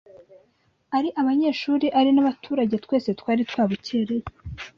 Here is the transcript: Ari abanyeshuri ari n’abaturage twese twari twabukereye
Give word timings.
Ari 0.97 1.09
abanyeshuri 1.21 1.87
ari 1.99 2.09
n’abaturage 2.13 2.75
twese 2.85 3.09
twari 3.19 3.41
twabukereye 3.49 4.25